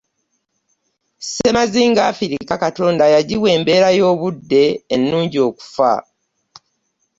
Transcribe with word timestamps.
Ssemazinga 1.23 2.01
Africa 2.11 2.53
Katonda 2.63 3.03
yagiwa 3.15 3.47
embeera 3.55 3.89
y'obudde 3.99 4.63
ennungi 4.95 5.37
okufa. 5.47 5.93